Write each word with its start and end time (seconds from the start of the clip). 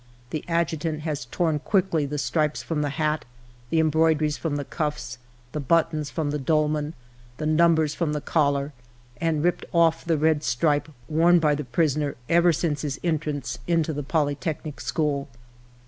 The 0.31 0.43
adjutant 0.47 1.01
has 1.01 1.25
torn 1.25 1.59
quickly 1.59 2.07
the 2.07 2.17
stripes 2.17 2.63
from 2.63 2.81
the 2.81 2.89
hat, 2.89 3.23
the 3.69 3.77
embroideries 3.79 4.35
from 4.35 4.55
the 4.55 4.65
cuffs, 4.65 5.19
the 5.51 5.59
buttons 5.59 6.09
from 6.09 6.31
the 6.31 6.39
dolman, 6.39 6.95
the 7.37 7.45
num 7.45 7.75
bers 7.75 7.93
from 7.93 8.13
the 8.13 8.19
collar, 8.19 8.73
and 9.17 9.43
ripped 9.43 9.65
off 9.71 10.03
the 10.03 10.17
red 10.17 10.41
stripe 10.43 10.89
worn 11.07 11.37
by 11.37 11.53
the 11.53 11.63
prisoner 11.65 12.15
ever 12.29 12.51
since 12.51 12.81
his 12.81 12.99
entrance 13.03 13.59
into 13.67 13.93
the 13.93 14.01
Poly 14.01 14.33
technic 14.33 14.81
School. 14.81 15.27